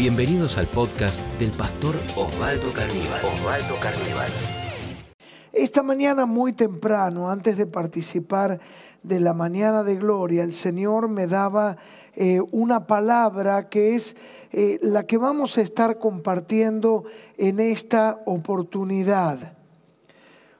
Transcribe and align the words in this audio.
Bienvenidos 0.00 0.56
al 0.56 0.66
podcast 0.66 1.26
del 1.38 1.50
pastor 1.50 1.94
Osvaldo 2.16 2.72
Carníbal. 2.72 3.20
Osvaldo 3.22 3.74
Carníbal. 3.82 4.30
Esta 5.52 5.82
mañana 5.82 6.24
muy 6.24 6.54
temprano, 6.54 7.30
antes 7.30 7.58
de 7.58 7.66
participar 7.66 8.58
de 9.02 9.20
la 9.20 9.34
mañana 9.34 9.82
de 9.82 9.96
gloria, 9.96 10.42
el 10.42 10.54
Señor 10.54 11.10
me 11.10 11.26
daba 11.26 11.76
eh, 12.16 12.40
una 12.50 12.86
palabra 12.86 13.68
que 13.68 13.94
es 13.94 14.16
eh, 14.52 14.78
la 14.80 15.04
que 15.04 15.18
vamos 15.18 15.58
a 15.58 15.60
estar 15.60 15.98
compartiendo 15.98 17.04
en 17.36 17.60
esta 17.60 18.22
oportunidad. 18.24 19.52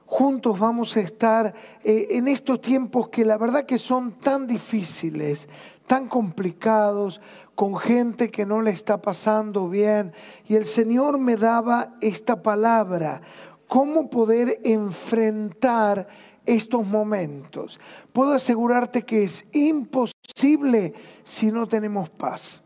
Juntos 0.05 0.59
vamos 0.59 0.97
a 0.97 0.99
estar 0.99 1.55
eh, 1.83 2.09
en 2.11 2.27
estos 2.27 2.61
tiempos 2.61 3.07
que 3.07 3.23
la 3.23 3.37
verdad 3.37 3.65
que 3.65 3.77
son 3.77 4.11
tan 4.19 4.45
difíciles, 4.45 5.47
tan 5.87 6.07
complicados, 6.07 7.21
con 7.55 7.77
gente 7.77 8.31
que 8.31 8.45
no 8.45 8.61
le 8.61 8.71
está 8.71 9.01
pasando 9.01 9.69
bien. 9.69 10.13
Y 10.47 10.55
el 10.55 10.65
Señor 10.65 11.17
me 11.17 11.37
daba 11.37 11.95
esta 12.01 12.41
palabra, 12.41 13.21
cómo 13.67 14.09
poder 14.09 14.59
enfrentar 14.63 16.07
estos 16.45 16.85
momentos. 16.85 17.79
Puedo 18.13 18.33
asegurarte 18.33 19.03
que 19.03 19.23
es 19.23 19.45
imposible 19.51 20.93
si 21.23 21.51
no 21.51 21.67
tenemos 21.67 22.09
paz. 22.09 22.61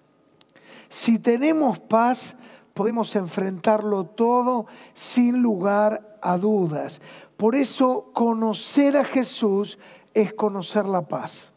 Si 0.88 1.20
tenemos 1.20 1.80
paz, 1.80 2.38
podemos 2.73 3.16
enfrentarlo 3.16 4.06
todo 4.06 4.67
sin 4.94 5.42
lugar 5.42 6.17
a 6.22 6.38
dudas. 6.38 7.02
Por 7.38 7.56
eso 7.56 8.12
conocer 8.14 8.98
a 8.98 9.04
Jesús 9.04 9.78
es 10.14 10.34
conocer 10.34 10.86
la 10.86 11.02
paz. 11.02 11.52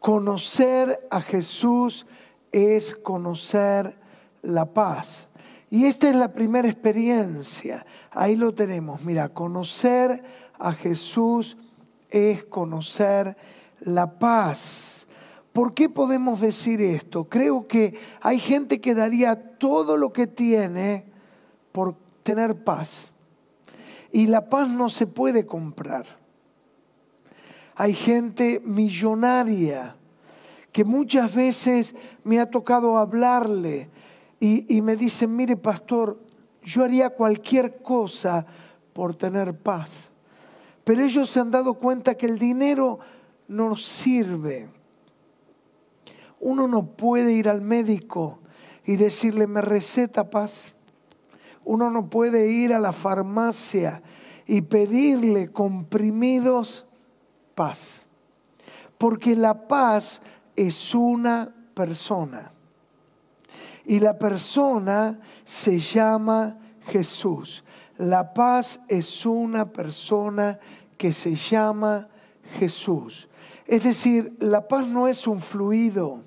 Conocer 0.00 1.06
a 1.10 1.20
Jesús 1.20 2.06
es 2.52 2.94
conocer 2.94 3.98
la 4.42 4.66
paz. 4.66 5.28
Y 5.70 5.84
esta 5.84 6.08
es 6.08 6.14
la 6.14 6.32
primera 6.32 6.68
experiencia. 6.68 7.84
Ahí 8.10 8.36
lo 8.36 8.54
tenemos. 8.54 9.02
Mira, 9.02 9.28
conocer 9.28 10.22
a 10.58 10.72
Jesús 10.72 11.56
es 12.10 12.44
conocer 12.44 13.36
la 13.80 14.18
paz. 14.18 15.06
¿Por 15.52 15.74
qué 15.74 15.88
podemos 15.88 16.40
decir 16.40 16.80
esto? 16.80 17.24
Creo 17.24 17.66
que 17.66 17.98
hay 18.20 18.38
gente 18.38 18.80
que 18.80 18.94
daría 18.94 19.58
todo 19.58 19.96
lo 19.96 20.12
que 20.12 20.26
tiene 20.26 21.04
por 21.72 21.96
tener 22.22 22.64
paz. 22.64 23.10
Y 24.12 24.26
la 24.26 24.48
paz 24.48 24.70
no 24.70 24.88
se 24.88 25.06
puede 25.06 25.44
comprar. 25.44 26.06
Hay 27.74 27.92
gente 27.92 28.60
millonaria 28.64 29.97
que 30.72 30.84
muchas 30.84 31.34
veces 31.34 31.94
me 32.24 32.40
ha 32.40 32.50
tocado 32.50 32.98
hablarle 32.98 33.88
y, 34.40 34.80
me 34.82 34.94
dicen, 34.94 35.34
mire 35.34 35.56
pastor, 35.56 36.20
yo 36.62 36.84
haría 36.84 37.10
cualquier 37.10 37.82
cosa 37.82 38.46
por 38.92 39.16
tener 39.16 39.56
paz. 39.56 40.12
Pero 40.84 41.02
ellos 41.02 41.28
se 41.28 41.40
han 41.40 41.50
dado 41.50 41.74
cuenta 41.74 42.14
que 42.14 42.26
el 42.26 42.38
dinero 42.38 43.00
no 43.48 43.76
sirve. 43.76 44.68
Uno 46.40 46.68
no 46.68 46.86
puede 46.86 47.32
ir 47.32 47.48
al 47.48 47.60
médico 47.60 48.38
y 48.84 48.96
decirle, 48.96 49.46
me 49.46 49.60
receta 49.60 50.30
paz. 50.30 50.72
Uno 51.64 51.90
no 51.90 52.08
puede 52.08 52.52
ir 52.52 52.72
a 52.72 52.78
la 52.78 52.92
farmacia 52.92 54.02
y 54.46 54.62
pedirle 54.62 55.50
comprimidos 55.50 56.86
paz. 57.54 58.04
Porque 58.96 59.36
la 59.36 59.66
paz 59.68 60.22
es 60.66 60.92
una 60.92 61.54
persona. 61.72 62.50
Y 63.84 64.00
la 64.00 64.18
persona 64.18 65.20
se 65.44 65.78
llama 65.78 66.58
Jesús. 66.88 67.64
La 67.96 68.34
paz 68.34 68.80
es 68.88 69.24
una 69.24 69.72
persona 69.72 70.58
que 70.96 71.12
se 71.12 71.36
llama 71.36 72.08
Jesús. 72.58 73.28
Es 73.66 73.84
decir, 73.84 74.36
la 74.40 74.66
paz 74.66 74.88
no 74.88 75.06
es 75.06 75.28
un 75.28 75.40
fluido. 75.40 76.22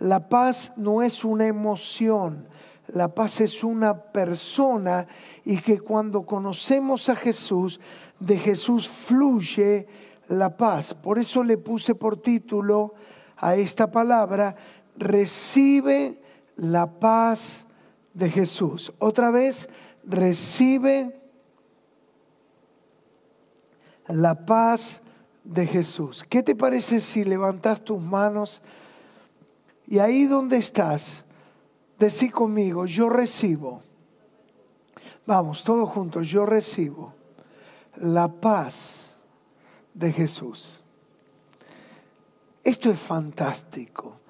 La 0.00 0.28
paz 0.28 0.72
no 0.76 1.00
es 1.02 1.24
una 1.24 1.46
emoción. 1.46 2.46
La 2.88 3.14
paz 3.14 3.40
es 3.40 3.64
una 3.64 3.96
persona 3.96 5.06
y 5.44 5.58
que 5.58 5.80
cuando 5.80 6.26
conocemos 6.26 7.08
a 7.08 7.16
Jesús, 7.16 7.80
de 8.20 8.38
Jesús 8.38 8.86
fluye 8.86 9.88
la 10.28 10.56
paz. 10.56 10.92
Por 10.92 11.18
eso 11.18 11.42
le 11.42 11.56
puse 11.56 11.94
por 11.94 12.18
título 12.18 12.94
a 13.36 13.56
esta 13.56 13.90
palabra, 13.90 14.56
recibe 14.96 16.20
la 16.56 16.86
paz 16.86 17.66
de 18.12 18.30
Jesús. 18.30 18.92
Otra 18.98 19.30
vez, 19.30 19.68
recibe 20.04 21.20
la 24.08 24.46
paz 24.46 25.02
de 25.42 25.66
Jesús. 25.66 26.24
¿Qué 26.28 26.42
te 26.42 26.54
parece 26.54 27.00
si 27.00 27.24
levantas 27.24 27.82
tus 27.82 28.00
manos 28.00 28.62
y 29.86 29.98
ahí 29.98 30.26
donde 30.26 30.56
estás, 30.56 31.24
decí 31.98 32.30
conmigo, 32.30 32.86
yo 32.86 33.08
recibo. 33.08 33.80
Vamos, 35.26 35.64
todos 35.64 35.88
juntos, 35.90 36.28
yo 36.28 36.46
recibo 36.46 37.14
la 37.96 38.28
paz 38.28 39.16
de 39.92 40.12
Jesús. 40.12 40.83
Esto 42.64 42.90
es 42.90 42.98
fantástico. 42.98 44.20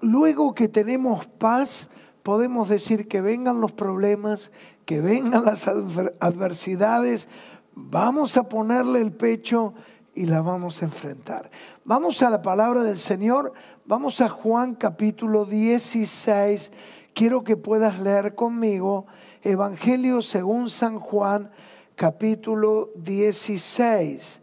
Luego 0.00 0.52
que 0.52 0.66
tenemos 0.66 1.26
paz, 1.26 1.88
podemos 2.24 2.68
decir 2.68 3.06
que 3.06 3.20
vengan 3.20 3.60
los 3.60 3.70
problemas, 3.70 4.50
que 4.84 5.00
vengan 5.00 5.44
las 5.44 5.68
adversidades, 5.68 7.28
vamos 7.74 8.36
a 8.36 8.48
ponerle 8.48 9.00
el 9.00 9.12
pecho 9.12 9.74
y 10.14 10.26
la 10.26 10.40
vamos 10.40 10.82
a 10.82 10.86
enfrentar. 10.86 11.50
Vamos 11.84 12.20
a 12.22 12.30
la 12.30 12.42
palabra 12.42 12.82
del 12.82 12.98
Señor, 12.98 13.52
vamos 13.86 14.20
a 14.20 14.28
Juan 14.28 14.74
capítulo 14.74 15.44
16. 15.44 16.72
Quiero 17.14 17.44
que 17.44 17.56
puedas 17.56 18.00
leer 18.00 18.34
conmigo 18.34 19.06
Evangelio 19.42 20.20
según 20.20 20.68
San 20.68 20.98
Juan 20.98 21.52
capítulo 21.94 22.90
16. 22.96 24.40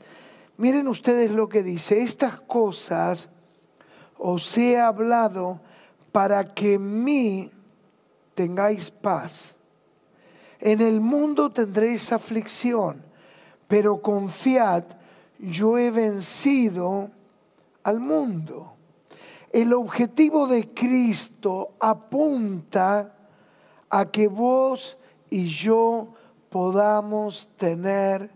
Miren 0.58 0.88
ustedes 0.88 1.32
lo 1.32 1.50
que 1.50 1.64
dice, 1.64 2.02
estas 2.02 2.40
cosas 2.40 3.30
os 4.18 4.58
he 4.58 4.80
hablado 4.80 5.60
para 6.12 6.54
que 6.54 6.76
en 6.76 7.04
mí 7.04 7.52
tengáis 8.34 8.90
paz. 8.90 9.58
En 10.60 10.80
el 10.82 11.02
mundo 11.02 11.52
tendréis 11.52 12.12
aflicción, 12.12 13.04
pero 13.68 14.02
confiad, 14.02 14.84
yo 15.40 15.78
he 15.78 15.92
vencido 15.92 17.10
al 17.84 18.00
mundo. 18.00 18.74
El 19.52 19.74
objetivo 19.74 20.48
de 20.48 20.74
Cristo 20.74 21.76
apunta 21.80 23.14
a 23.90 24.06
que 24.06 24.28
vos 24.28 24.98
y 25.30 25.46
yo 25.46 26.14
podamos 26.50 27.50
tener 27.58 28.30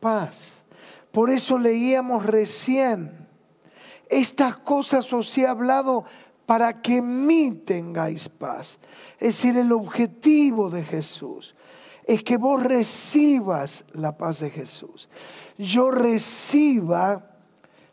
paz. 0.00 0.59
Por 1.12 1.30
eso 1.30 1.58
leíamos 1.58 2.24
recién, 2.26 3.28
estas 4.08 4.56
cosas 4.56 5.12
os 5.12 5.36
he 5.38 5.46
hablado 5.46 6.04
para 6.46 6.82
que 6.82 6.98
en 6.98 7.26
mí 7.26 7.52
tengáis 7.52 8.28
paz. 8.28 8.78
Es 9.18 9.36
decir, 9.36 9.56
el 9.56 9.72
objetivo 9.72 10.68
de 10.68 10.82
Jesús 10.82 11.54
es 12.04 12.24
que 12.24 12.36
vos 12.36 12.62
recibas 12.62 13.84
la 13.92 14.16
paz 14.16 14.40
de 14.40 14.50
Jesús. 14.50 15.08
Yo 15.58 15.92
reciba 15.92 17.30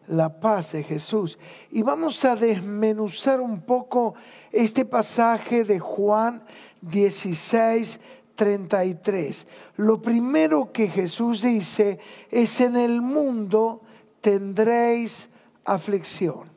la 0.07 0.39
paz 0.39 0.71
de 0.71 0.83
Jesús. 0.83 1.37
Y 1.69 1.83
vamos 1.83 2.23
a 2.25 2.35
desmenuzar 2.35 3.41
un 3.41 3.61
poco 3.61 4.15
este 4.51 4.85
pasaje 4.85 5.63
de 5.63 5.79
Juan 5.79 6.43
16, 6.81 7.99
33. 8.37 9.47
Lo 9.75 10.01
primero 10.01 10.71
que 10.71 10.87
Jesús 10.87 11.41
dice 11.41 11.99
es 12.31 12.61
en 12.61 12.77
el 12.77 13.01
mundo 13.01 13.81
tendréis 14.21 15.29
aflicción. 15.65 16.49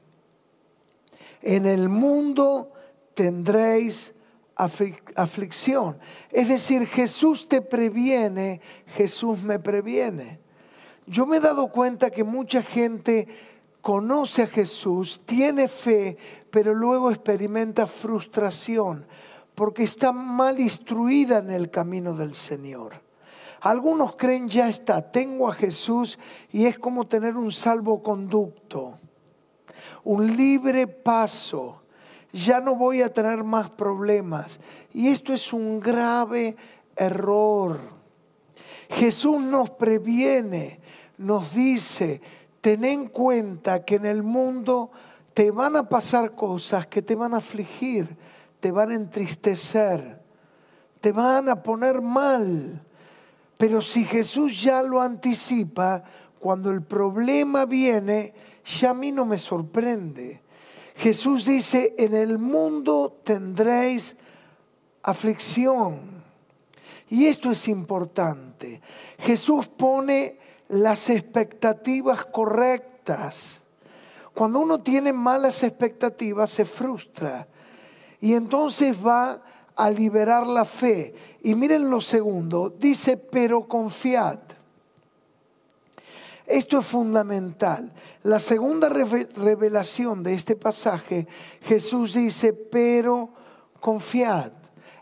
En 1.43 1.67
el 1.67 1.89
mundo 1.89 2.73
tendréis 3.15 4.15
aflicción. 4.55 5.99
Es 6.31 6.49
decir, 6.49 6.87
Jesús 6.87 7.49
te 7.49 7.63
previene, 7.63 8.61
Jesús 8.95 9.43
me 9.43 9.59
previene. 9.59 10.39
Yo 11.07 11.27
me 11.27 11.39
he 11.39 11.41
dado 11.41 11.73
cuenta 11.73 12.11
que 12.11 12.25
mucha 12.25 12.63
gente 12.63 13.27
conoce 13.81 14.43
a 14.43 14.47
Jesús, 14.47 15.23
tiene 15.25 15.67
fe, 15.67 16.19
pero 16.51 16.75
luego 16.75 17.11
experimenta 17.11 17.87
frustración 17.87 19.07
porque 19.61 19.83
está 19.83 20.11
mal 20.11 20.59
instruida 20.59 21.41
en 21.41 21.51
el 21.51 21.71
camino 21.71 22.15
del 22.15 22.33
Señor. 22.33 22.95
Algunos 23.61 24.17
creen 24.17 24.49
ya 24.49 24.71
está, 24.71 25.03
tengo 25.03 25.51
a 25.51 25.53
Jesús 25.53 26.19
y 26.51 26.65
es 26.65 26.79
como 26.79 27.07
tener 27.07 27.37
un 27.37 27.53
salvoconducto, 27.53 28.95
un 30.03 30.35
libre 30.35 30.87
paso. 30.87 31.83
ya 32.33 32.63
no 32.63 32.75
voy 32.75 33.03
a 33.03 33.13
tener 33.13 33.45
más 33.45 33.69
problemas. 33.69 34.61
Y 34.95 35.09
esto 35.09 35.35
es 35.35 35.53
un 35.53 35.79
grave 35.79 36.57
error. 36.97 37.81
Jesús 38.89 39.43
nos 39.43 39.69
previene, 39.73 40.81
nos 41.19 41.55
dice, 41.55 42.23
ten 42.63 42.83
en 42.87 43.09
cuenta 43.09 43.85
que 43.85 43.97
en 43.97 44.07
el 44.07 44.23
mundo 44.23 44.91
te 45.35 45.51
van 45.51 45.77
a 45.77 45.87
pasar 45.87 46.35
cosas 46.35 46.87
que 46.87 47.03
te 47.03 47.15
van 47.15 47.35
a 47.35 47.39
afligir, 47.39 48.17
te 48.61 48.71
van 48.71 48.91
a 48.91 48.95
entristecer, 48.95 50.21
te 51.01 51.13
van 51.13 51.49
a 51.49 51.63
poner 51.63 52.01
mal. 52.01 52.85
Pero 53.57 53.81
si 53.81 54.05
Jesús 54.05 54.63
ya 54.63 54.83
lo 54.83 55.01
anticipa, 55.01 56.05
cuando 56.39 56.71
el 56.71 56.83
problema 56.83 57.67
viene, 57.67 58.33
ya 58.65 58.91
a 58.91 58.95
mí 58.95 59.13
no 59.13 59.25
me 59.27 59.39
sorprende. 59.39 60.41
Jesús 60.97 61.47
dice, 61.47 61.95
en 61.99 62.15
el 62.15 62.39
mundo 62.39 63.21
tendréis 63.25 64.17
aflicción. 65.03 66.23
Y 67.09 67.27
esto 67.27 67.51
es 67.51 67.69
importante. 67.69 68.81
Jesús 69.19 69.67
pone 69.69 70.39
las 70.69 71.11
expectativas 71.11 72.25
correctas. 72.27 73.63
Cuando 74.35 74.61
uno 74.61 74.81
tiene 74.81 75.13
malas 75.13 75.63
expectativas 75.63 76.51
se 76.51 76.65
frustra 76.65 77.49
y 78.21 78.35
entonces 78.35 78.97
va 79.05 79.43
a 79.75 79.91
liberar 79.91 80.47
la 80.47 80.65
fe. 80.65 81.15
Y 81.43 81.55
miren 81.55 81.91
lo 81.91 82.01
segundo, 82.01 82.69
dice, 82.71 83.17
pero 83.17 83.67
confiad. 83.67 84.39
Esto 86.47 86.81
es 86.81 86.87
fundamental. 86.87 87.93
La 88.25 88.39
segunda 88.39 88.89
revelación 88.89 90.23
de 90.23 90.35
este 90.35 90.57
pasaje, 90.57 91.27
Jesús 91.63 92.15
dice, 92.15 92.53
pero 92.53 93.31
confiad. 93.79 94.53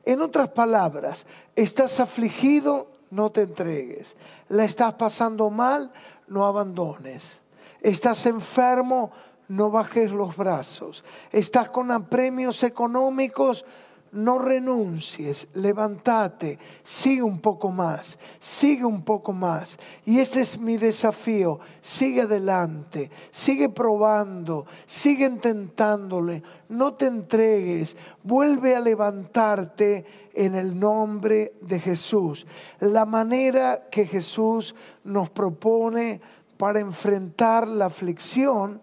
En 0.05 0.21
otras 0.21 0.51
palabras, 0.51 1.27
estás 1.57 2.01
afligido, 2.01 2.91
no 3.11 3.31
te 3.31 3.43
entregues. 3.43 4.17
La 4.49 4.65
estás 4.65 4.95
pasando 4.95 5.51
mal, 5.51 5.91
no 6.29 6.47
abandones. 6.47 7.43
Estás 7.81 8.27
enfermo, 8.27 9.11
no 9.11 9.28
bajes 9.49 10.13
los 10.13 10.37
brazos. 10.37 11.05
Estás 11.33 11.71
con 11.71 11.91
apremios 11.91 12.63
económicos, 12.63 13.65
no 14.13 14.39
renuncies, 14.39 15.49
levántate, 15.55 16.59
sigue 16.83 17.23
un 17.23 17.41
poco 17.41 17.71
más, 17.71 18.19
sigue 18.39 18.85
un 18.85 19.03
poco 19.03 19.33
más. 19.33 19.79
Y 20.05 20.19
este 20.19 20.41
es 20.41 20.59
mi 20.59 20.77
desafío, 20.77 21.61
sigue 21.81 22.23
adelante, 22.23 23.11
sigue 23.31 23.69
probando, 23.69 24.67
sigue 24.87 25.27
intentándole, 25.27 26.43
no 26.69 26.95
te 26.95 27.07
entregues, 27.07 27.97
vuelve 28.23 28.75
a 28.75 28.81
levantarte 28.81 30.07
en 30.33 30.55
el 30.55 30.79
nombre 30.79 31.55
de 31.61 31.81
Jesús. 31.81 32.47
La 32.81 33.05
manera 33.05 33.89
que 33.91 34.07
Jesús 34.07 34.75
nos 35.05 35.31
propone 35.31 36.21
para 36.57 36.81
enfrentar 36.81 37.69
la 37.69 37.87
aflicción 37.87 38.81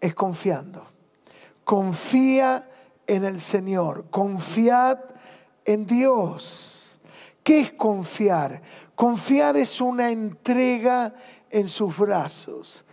es 0.00 0.14
confiando. 0.14 0.86
Confía 1.64 2.68
en 3.06 3.24
el 3.24 3.40
Señor, 3.40 4.06
confiad 4.10 4.98
en 5.64 5.86
Dios. 5.86 6.98
¿Qué 7.42 7.60
es 7.60 7.72
confiar? 7.72 8.62
Confiar 8.94 9.56
es 9.56 9.80
una 9.80 10.10
entrega 10.10 11.14
en 11.50 11.68
sus 11.68 11.96
brazos. 11.96 12.84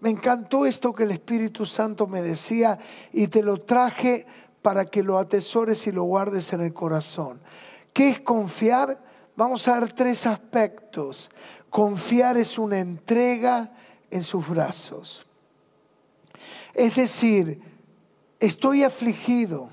Me 0.00 0.10
encantó 0.10 0.64
esto 0.64 0.94
que 0.94 1.04
el 1.04 1.10
Espíritu 1.10 1.66
Santo 1.66 2.06
me 2.06 2.22
decía 2.22 2.78
y 3.12 3.28
te 3.28 3.42
lo 3.42 3.58
traje 3.58 4.26
para 4.62 4.86
que 4.86 5.02
lo 5.02 5.18
atesores 5.18 5.86
y 5.86 5.92
lo 5.92 6.04
guardes 6.04 6.52
en 6.52 6.62
el 6.62 6.72
corazón. 6.72 7.40
¿Qué 7.92 8.08
es 8.08 8.20
confiar? 8.20 9.02
Vamos 9.36 9.66
a 9.68 9.78
ver 9.78 9.92
tres 9.92 10.26
aspectos. 10.26 11.30
Confiar 11.68 12.36
es 12.36 12.58
una 12.58 12.78
entrega 12.78 13.72
en 14.10 14.22
sus 14.22 14.48
brazos. 14.48 15.26
Es 16.74 16.96
decir, 16.96 17.60
estoy 18.38 18.84
afligido, 18.84 19.68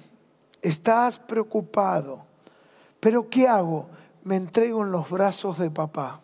estás 0.61 1.19
preocupado, 1.19 2.25
pero 2.99 3.29
¿qué 3.29 3.47
hago? 3.47 3.89
Me 4.23 4.35
entrego 4.35 4.83
en 4.83 4.91
los 4.91 5.09
brazos 5.09 5.57
de 5.57 5.69
papá, 5.69 6.21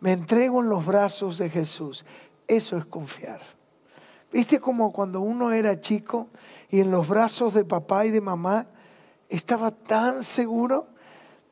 me 0.00 0.12
entrego 0.12 0.60
en 0.60 0.68
los 0.68 0.84
brazos 0.84 1.38
de 1.38 1.48
Jesús. 1.48 2.04
Eso 2.46 2.76
es 2.76 2.84
confiar. 2.84 3.40
¿Viste 4.32 4.60
como 4.60 4.92
cuando 4.92 5.20
uno 5.20 5.52
era 5.52 5.80
chico 5.80 6.28
y 6.68 6.80
en 6.80 6.90
los 6.90 7.06
brazos 7.06 7.54
de 7.54 7.64
papá 7.64 8.06
y 8.06 8.10
de 8.10 8.20
mamá 8.20 8.66
estaba 9.28 9.70
tan 9.70 10.22
seguro? 10.22 10.86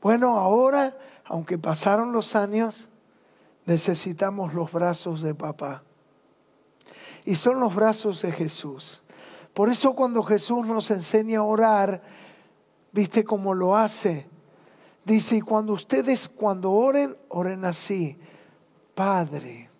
Bueno, 0.01 0.39
ahora, 0.39 0.97
aunque 1.25 1.59
pasaron 1.59 2.13
los 2.13 2.35
años, 2.35 2.89
necesitamos 3.67 4.55
los 4.55 4.73
brazos 4.73 5.21
de 5.21 5.35
papá. 5.35 5.83
Y 7.31 7.37
son 7.37 7.61
los 7.61 7.73
brazos 7.73 8.23
de 8.23 8.33
Jesús. 8.33 9.05
Por 9.55 9.71
eso 9.71 9.95
cuando 9.95 10.21
Jesús 10.25 10.67
nos 10.67 10.91
enseña 10.91 11.39
a 11.39 11.45
orar, 11.45 12.03
¿viste 12.91 13.23
cómo 13.23 13.55
lo 13.55 13.77
hace? 13.77 14.27
Dice, 15.05 15.37
y 15.37 15.41
cuando 15.41 15.75
ustedes 15.75 16.29
cuando 16.29 16.73
oren, 16.73 17.17
oren 17.29 17.65
así, 17.65 18.19
Padre. 18.97 19.71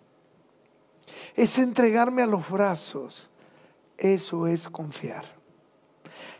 Es 1.35 1.59
entregarme 1.59 2.21
a 2.21 2.25
los 2.25 2.49
brazos. 2.49 3.29
Eso 3.97 4.47
es 4.47 4.69
confiar. 4.69 5.25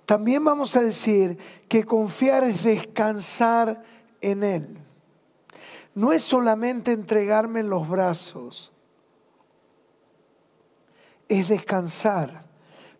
También 0.05 0.45
vamos 0.45 0.77
a 0.77 0.81
decir 0.81 1.37
que 1.67 1.83
confiar 1.83 2.45
es 2.45 2.63
descansar 2.63 3.83
en 4.21 4.43
Él. 4.43 4.77
No 5.93 6.13
es 6.13 6.21
solamente 6.21 6.93
entregarme 6.93 7.59
en 7.59 7.69
los 7.69 7.89
brazos, 7.89 8.71
es 11.31 11.47
descansar. 11.47 12.43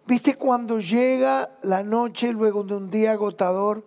¿Viste 0.08 0.36
cuando 0.36 0.80
llega 0.80 1.52
la 1.64 1.84
noche 1.84 2.32
luego 2.32 2.64
de 2.64 2.76
un 2.76 2.90
día 2.90 3.12
agotador 3.12 3.86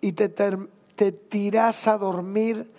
y 0.00 0.12
te, 0.12 0.28
te 0.28 1.12
tiras 1.12 1.88
a 1.88 1.98
dormir? 1.98 2.72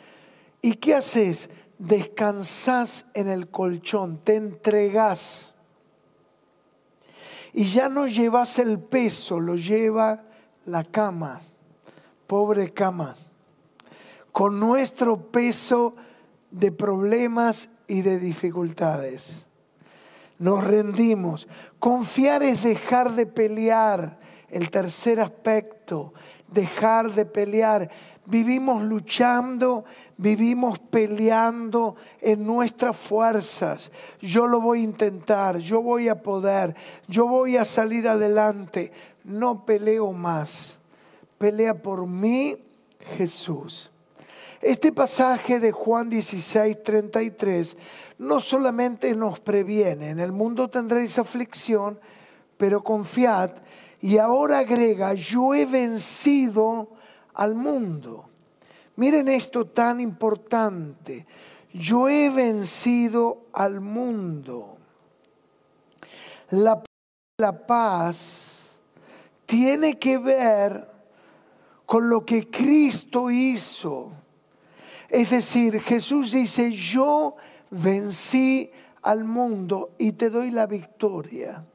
¿Y 0.62 0.76
qué 0.76 0.96
haces? 0.96 1.50
Descansas 1.78 3.08
en 3.14 3.28
el 3.28 3.50
colchón, 3.50 4.20
te 4.24 4.38
entregas. 4.38 5.54
Y 7.52 7.66
ya 7.66 7.90
no 7.90 8.08
llevas 8.08 8.58
el 8.60 8.80
peso, 8.80 9.42
lo 9.42 9.56
lleva 9.56 10.24
la 10.64 10.86
cama, 10.86 11.42
pobre 12.26 12.72
cama, 12.72 13.18
con 14.32 14.62
nuestro 14.62 15.30
peso 15.30 15.94
de 16.52 16.72
problemas 16.72 17.68
y 17.88 18.02
de 18.02 18.18
dificultades 18.18 19.51
nos 20.42 20.64
rendimos. 20.64 21.48
Confiar 21.78 22.42
es 22.42 22.64
dejar 22.64 23.12
de 23.14 23.28
pelear. 23.28 24.20
El 24.50 24.70
tercer 24.70 25.22
aspecto, 25.22 26.14
dejar 26.48 27.14
de 27.14 27.26
pelear. 27.26 27.90
Vivimos 28.26 28.82
luchando, 28.82 29.86
vivimos 30.18 30.80
peleando 30.80 31.96
en 32.20 32.46
nuestras 32.46 32.98
fuerzas. 32.98 33.92
Yo 34.20 34.48
lo 34.48 34.60
voy 34.60 34.82
a 34.82 34.84
intentar, 34.84 35.60
yo 35.60 35.82
voy 35.82 36.10
a 36.10 36.22
poder, 36.22 36.76
yo 37.08 37.28
voy 37.28 37.56
a 37.58 37.64
salir 37.64 38.10
adelante. 38.10 38.92
No 39.24 39.64
peleo 39.64 40.12
más. 40.12 40.80
Pelea 41.38 41.76
por 41.76 42.08
mí, 42.08 42.58
Jesús. 43.16 43.92
Este 44.62 44.92
pasaje 44.92 45.60
de 45.60 45.72
Juan 45.72 46.08
16, 46.08 46.84
33 46.84 47.78
no 48.20 48.40
solamente 48.40 49.16
nos 49.16 49.40
previene, 49.40 50.10
en 50.10 50.20
el 50.20 50.32
mundo 50.32 50.70
tendréis 50.70 51.18
aflicción, 51.18 52.00
pero 52.58 52.84
confiad, 52.84 53.52
y 54.02 54.20
ahora 54.20 54.60
agrega, 54.60 55.16
yo 55.16 55.56
he 55.56 55.66
vencido 55.66 56.92
al 57.34 57.56
mundo. 57.56 58.30
Miren 58.98 59.30
esto 59.30 59.66
tan 59.66 60.00
importante, 60.00 61.26
yo 61.74 62.08
he 62.08 62.30
vencido 62.30 63.48
al 63.54 63.82
mundo. 63.82 64.78
La, 66.52 66.84
la 67.38 67.66
paz 67.66 68.80
tiene 69.48 69.98
que 69.98 70.20
ver 70.20 70.88
con 71.88 72.10
lo 72.10 72.24
que 72.24 72.48
Cristo 72.50 73.32
hizo. 73.32 74.21
Es 75.12 75.30
decir, 75.30 75.82
Jesús 75.82 76.32
dice, 76.32 76.72
yo 76.72 77.36
vencí 77.70 78.72
al 79.02 79.26
mundo 79.26 79.92
y 79.98 80.14
te 80.14 80.30
doy 80.30 80.52
la 80.52 80.66
victoria. 80.68 81.66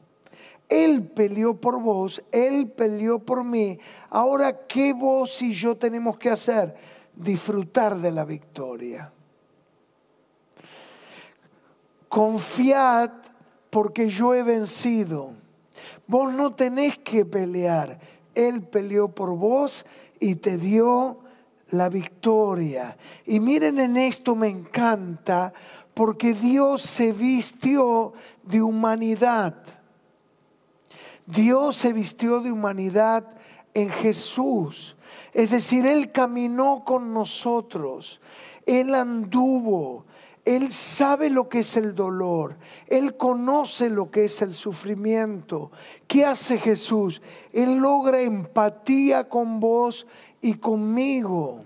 Él 0.71 1.03
peleó 1.03 1.61
por 1.61 1.79
vos, 1.79 2.23
Él 2.33 2.71
peleó 2.71 3.19
por 3.19 3.45
mí. 3.45 3.79
Ahora, 4.09 4.67
¿qué 4.67 4.95
vos 4.95 5.43
y 5.43 5.53
yo 5.53 5.77
tenemos 5.77 6.17
que 6.17 6.31
hacer? 6.31 6.75
Disfrutar 7.15 7.97
de 7.99 8.11
la 8.11 8.25
victoria. 8.25 9.13
Confiad 12.09 13.11
porque 13.69 14.09
yo 14.09 14.33
he 14.35 14.43
vencido. 14.43 15.35
Vos 16.07 16.33
no 16.33 16.55
tenés 16.55 16.97
que 16.97 17.27
pelear. 17.27 18.01
Él 18.35 18.63
peleó 18.63 19.09
por 19.09 19.37
vos 19.37 19.85
y 20.21 20.37
te 20.37 20.57
dio 20.57 21.19
la 21.71 21.89
victoria. 21.89 22.97
Y 23.27 23.41
miren 23.41 23.79
en 23.79 23.97
esto 23.97 24.35
me 24.35 24.49
encanta 24.49 25.53
porque 25.95 26.35
Dios 26.35 26.83
se 26.83 27.13
vistió 27.13 28.13
de 28.43 28.63
humanidad. 28.63 29.55
Dios 31.27 31.77
se 31.77 31.93
vistió 31.93 32.41
de 32.41 32.53
humanidad 32.53 33.25
en 33.75 33.91
Jesús. 33.91 34.97
Es 35.33 35.51
decir, 35.51 35.87
Él 35.87 36.13
caminó 36.13 36.85
con 36.85 37.13
nosotros. 37.13 38.21
Él 38.65 38.95
anduvo. 38.95 40.06
Él 40.47 40.71
sabe 40.71 41.29
lo 41.29 41.49
que 41.49 41.59
es 41.59 41.77
el 41.77 41.97
dolor. 41.97 42.57
Él 42.87 43.17
conoce 43.17 43.91
lo 43.91 44.13
que 44.13 44.27
es 44.27 44.41
el 44.43 44.55
sufrimiento. 44.55 45.73
¿Qué 46.07 46.25
hace 46.25 46.57
Jesús? 46.59 47.21
Él 47.53 47.79
logra 47.79 48.21
empatía 48.21 49.29
con 49.29 49.59
vos 49.59 50.07
y 50.41 50.55
conmigo. 50.55 51.65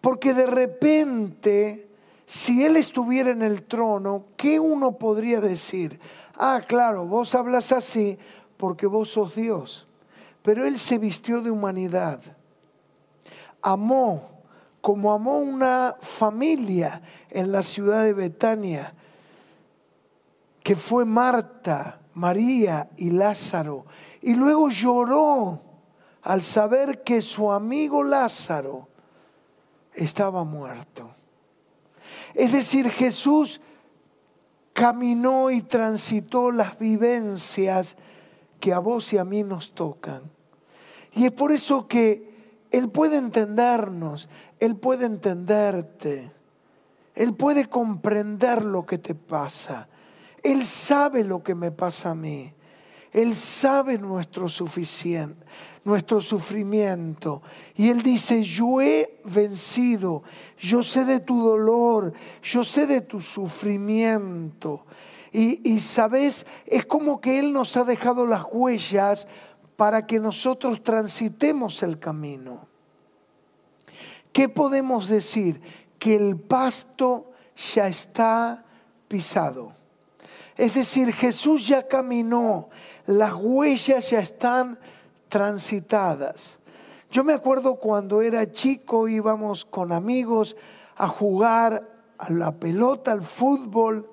Porque 0.00 0.32
de 0.34 0.46
repente, 0.46 1.88
si 2.24 2.64
Él 2.64 2.76
estuviera 2.76 3.30
en 3.30 3.42
el 3.42 3.64
trono, 3.64 4.26
¿qué 4.36 4.60
uno 4.60 4.92
podría 4.92 5.40
decir? 5.40 5.98
Ah, 6.36 6.62
claro, 6.66 7.06
vos 7.06 7.34
hablas 7.34 7.72
así 7.72 8.16
porque 8.56 8.86
vos 8.86 9.10
sos 9.10 9.34
Dios. 9.34 9.88
Pero 10.42 10.64
Él 10.64 10.78
se 10.78 10.96
vistió 10.96 11.40
de 11.40 11.50
humanidad. 11.50 12.20
Amó 13.60 14.39
como 14.80 15.12
amó 15.12 15.38
una 15.38 15.96
familia 16.00 17.02
en 17.28 17.52
la 17.52 17.62
ciudad 17.62 18.04
de 18.04 18.12
Betania, 18.12 18.94
que 20.62 20.76
fue 20.76 21.04
Marta, 21.04 22.00
María 22.14 22.90
y 22.96 23.10
Lázaro. 23.10 23.86
Y 24.22 24.34
luego 24.34 24.68
lloró 24.68 25.60
al 26.22 26.42
saber 26.42 27.02
que 27.02 27.20
su 27.20 27.50
amigo 27.50 28.02
Lázaro 28.02 28.88
estaba 29.94 30.44
muerto. 30.44 31.10
Es 32.34 32.52
decir, 32.52 32.90
Jesús 32.90 33.60
caminó 34.72 35.50
y 35.50 35.62
transitó 35.62 36.52
las 36.52 36.78
vivencias 36.78 37.96
que 38.60 38.72
a 38.72 38.78
vos 38.78 39.12
y 39.12 39.18
a 39.18 39.24
mí 39.24 39.42
nos 39.42 39.72
tocan. 39.72 40.22
Y 41.12 41.26
es 41.26 41.32
por 41.32 41.52
eso 41.52 41.88
que 41.88 42.29
Él 42.70 42.88
puede 42.88 43.16
entendernos, 43.16 44.28
Él 44.58 44.76
puede 44.76 45.06
entenderte, 45.06 46.30
Él 47.14 47.34
puede 47.34 47.68
comprender 47.68 48.64
lo 48.64 48.86
que 48.86 48.98
te 48.98 49.14
pasa, 49.14 49.88
Él 50.42 50.64
sabe 50.64 51.24
lo 51.24 51.42
que 51.42 51.54
me 51.54 51.72
pasa 51.72 52.10
a 52.10 52.14
mí, 52.14 52.52
Él 53.12 53.34
sabe 53.34 53.98
nuestro 53.98 54.48
suficiente, 54.48 55.44
nuestro 55.84 56.20
sufrimiento. 56.20 57.42
Y 57.74 57.88
Él 57.88 58.02
dice, 58.02 58.42
yo 58.42 58.80
he 58.80 59.20
vencido, 59.24 60.22
yo 60.58 60.82
sé 60.82 61.04
de 61.04 61.20
tu 61.20 61.42
dolor, 61.42 62.12
yo 62.42 62.62
sé 62.62 62.86
de 62.86 63.00
tu 63.00 63.20
sufrimiento. 63.20 64.84
Y, 65.32 65.68
y 65.68 65.80
sabes, 65.80 66.46
es 66.66 66.84
como 66.86 67.20
que 67.20 67.38
Él 67.38 67.52
nos 67.52 67.76
ha 67.76 67.84
dejado 67.84 68.26
las 68.26 68.44
huellas 68.50 69.28
para 69.80 70.06
que 70.06 70.20
nosotros 70.20 70.82
transitemos 70.82 71.82
el 71.82 71.98
camino. 71.98 72.68
¿Qué 74.30 74.46
podemos 74.46 75.08
decir? 75.08 75.58
Que 75.98 76.16
el 76.16 76.36
pasto 76.36 77.32
ya 77.74 77.88
está 77.88 78.62
pisado. 79.08 79.72
Es 80.54 80.74
decir, 80.74 81.14
Jesús 81.14 81.66
ya 81.66 81.88
caminó, 81.88 82.68
las 83.06 83.32
huellas 83.32 84.10
ya 84.10 84.20
están 84.20 84.78
transitadas. 85.30 86.58
Yo 87.10 87.24
me 87.24 87.32
acuerdo 87.32 87.76
cuando 87.76 88.20
era 88.20 88.52
chico 88.52 89.08
íbamos 89.08 89.64
con 89.64 89.92
amigos 89.92 90.56
a 90.96 91.08
jugar 91.08 91.88
a 92.18 92.30
la 92.30 92.52
pelota, 92.52 93.12
al 93.12 93.22
fútbol, 93.22 94.10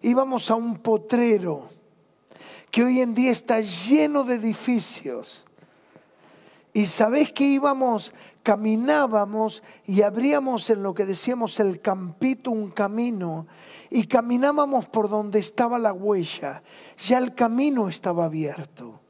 íbamos 0.00 0.50
a 0.50 0.54
un 0.54 0.78
potrero 0.78 1.81
que 2.72 2.82
hoy 2.82 3.02
en 3.02 3.14
día 3.14 3.30
está 3.30 3.60
lleno 3.60 4.24
de 4.24 4.36
edificios. 4.36 5.44
Y 6.72 6.86
sabés 6.86 7.30
que 7.30 7.44
íbamos, 7.44 8.14
caminábamos 8.42 9.62
y 9.86 10.00
abríamos 10.00 10.70
en 10.70 10.82
lo 10.82 10.94
que 10.94 11.04
decíamos 11.04 11.60
el 11.60 11.82
campito 11.82 12.50
un 12.50 12.70
camino 12.70 13.46
y 13.90 14.06
caminábamos 14.06 14.86
por 14.86 15.10
donde 15.10 15.38
estaba 15.38 15.78
la 15.78 15.92
huella. 15.92 16.62
Ya 17.06 17.18
el 17.18 17.34
camino 17.34 17.88
estaba 17.88 18.24
abierto. 18.24 19.00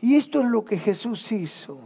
Y 0.00 0.16
esto 0.16 0.40
es 0.40 0.46
lo 0.46 0.64
que 0.64 0.76
Jesús 0.76 1.30
hizo. 1.30 1.78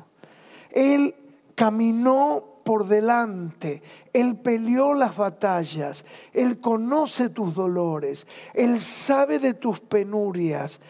Él 0.71 1.15
caminó 1.55 2.56
por 2.67 2.89
delante. 2.89 3.81
Él 4.13 4.35
peleó 4.35 4.93
las 4.93 5.17
batallas. 5.17 6.05
Él 6.33 6.59
conoce 6.59 7.29
tus 7.29 7.55
dolores. 7.55 8.27
Él 8.55 8.81
sabe 8.81 9.39
de 9.39 9.55
tus 9.55 9.79
penurias. 9.79 10.81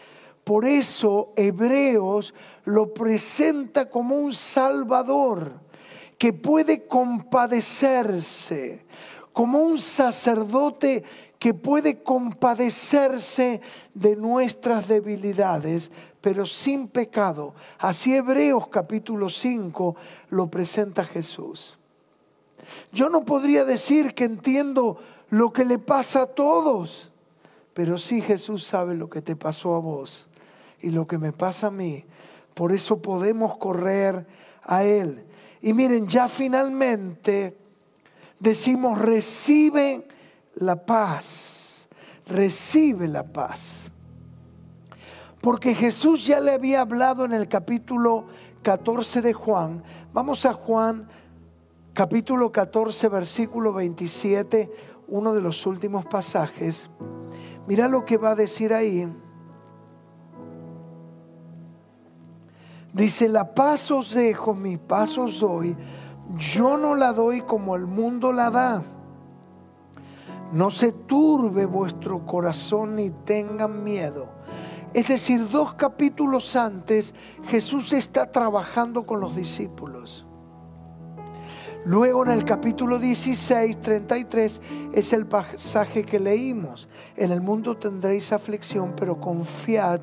Por 0.43 0.65
eso 0.65 1.33
Hebreos 1.35 2.33
lo 2.65 2.95
presenta 2.95 3.91
como 3.91 4.17
un 4.17 4.33
salvador 4.33 5.51
que 6.17 6.33
puede 6.33 6.87
compadecerse, 6.87 8.83
como 9.31 9.59
un 9.59 9.77
sacerdote 9.77 11.03
que 11.39 11.53
puede 11.53 12.01
compadecerse 12.01 13.61
de 13.93 14.15
nuestras 14.15 14.87
debilidades, 14.87 15.91
pero 16.21 16.45
sin 16.45 16.87
pecado. 16.87 17.53
Así 17.77 18.15
Hebreos 18.15 18.67
capítulo 18.69 19.29
5 19.29 19.95
lo 20.29 20.47
presenta 20.47 21.03
Jesús. 21.05 21.77
Yo 22.91 23.09
no 23.09 23.23
podría 23.23 23.65
decir 23.65 24.13
que 24.13 24.25
entiendo 24.25 24.99
lo 25.29 25.53
que 25.53 25.65
le 25.65 25.79
pasa 25.79 26.23
a 26.23 26.27
todos, 26.27 27.11
pero 27.73 27.97
sí 27.97 28.21
Jesús 28.21 28.65
sabe 28.65 28.95
lo 28.95 29.09
que 29.09 29.21
te 29.21 29.35
pasó 29.35 29.75
a 29.75 29.79
vos 29.79 30.27
y 30.81 30.89
lo 30.89 31.07
que 31.07 31.17
me 31.17 31.31
pasa 31.31 31.67
a 31.67 31.71
mí. 31.71 32.05
Por 32.53 32.71
eso 32.71 33.01
podemos 33.01 33.57
correr 33.57 34.25
a 34.63 34.83
Él. 34.83 35.23
Y 35.61 35.73
miren, 35.73 36.07
ya 36.07 36.27
finalmente 36.27 37.57
decimos, 38.39 38.99
recibe 38.99 40.07
la 40.59 40.85
paz, 40.85 41.87
recibe 42.27 43.07
la 43.07 43.23
paz. 43.23 43.91
Porque 45.41 45.75
Jesús 45.75 46.25
ya 46.25 46.39
le 46.39 46.51
había 46.51 46.81
hablado 46.81 47.25
en 47.25 47.33
el 47.33 47.47
capítulo 47.47 48.25
14 48.63 49.21
de 49.21 49.33
Juan. 49.33 49.83
Vamos 50.13 50.45
a 50.45 50.53
Juan 50.53 51.07
capítulo 51.93 52.51
14, 52.51 53.07
versículo 53.07 53.73
27, 53.73 54.71
uno 55.07 55.33
de 55.33 55.41
los 55.41 55.65
últimos 55.65 56.05
pasajes. 56.05 56.89
Mira 57.67 57.87
lo 57.87 58.03
que 58.03 58.17
va 58.17 58.31
a 58.31 58.35
decir 58.35 58.73
ahí. 58.73 59.07
Dice, 62.93 63.29
la 63.29 63.53
paz 63.53 63.91
os 63.91 64.13
dejo, 64.13 64.55
mi 64.55 64.77
paz 64.77 65.17
os 65.17 65.39
doy. 65.39 65.77
Yo 66.37 66.77
no 66.77 66.95
la 66.95 67.13
doy 67.13 67.41
como 67.41 67.75
el 67.75 67.85
mundo 67.85 68.33
la 68.33 68.49
da. 68.49 68.83
No 70.51 70.71
se 70.71 70.91
turbe 70.91 71.65
vuestro 71.65 72.25
corazón 72.25 72.95
ni 72.95 73.09
tengan 73.09 73.83
miedo. 73.83 74.29
Es 74.93 75.09
decir, 75.09 75.49
dos 75.49 75.73
capítulos 75.73 76.55
antes 76.55 77.13
Jesús 77.47 77.91
está 77.93 78.31
trabajando 78.31 79.05
con 79.05 79.19
los 79.19 79.35
discípulos. 79.35 80.25
Luego 81.85 82.25
en 82.25 82.31
el 82.31 82.43
capítulo 82.43 82.99
16, 82.99 83.79
33 83.79 84.61
es 84.93 85.13
el 85.13 85.25
pasaje 85.25 86.03
que 86.03 86.19
leímos. 86.19 86.89
En 87.15 87.31
el 87.31 87.41
mundo 87.41 87.77
tendréis 87.77 88.33
aflicción, 88.33 88.93
pero 88.97 89.21
confiad, 89.21 90.01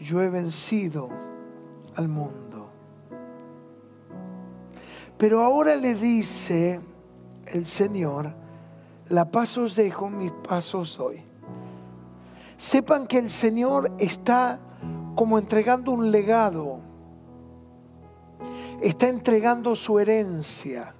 yo 0.00 0.22
he 0.22 0.28
vencido 0.28 1.08
al 1.96 2.08
mundo. 2.08 2.70
Pero 5.16 5.42
ahora 5.42 5.74
le 5.74 5.96
dice 5.96 6.80
el 7.46 7.66
Señor, 7.66 8.32
la 9.08 9.30
paz 9.30 9.56
os 9.58 9.76
dejo, 9.76 10.10
mis 10.10 10.32
pasos 10.46 10.96
doy 10.96 11.28
sepan 12.58 13.06
que 13.06 13.18
el 13.18 13.30
Señor 13.30 13.92
está 13.98 14.58
como 15.14 15.38
entregando 15.38 15.92
un 15.92 16.10
legado, 16.10 16.80
está 18.82 19.08
entregando 19.08 19.74
su 19.74 19.98
herencia, 19.98 20.94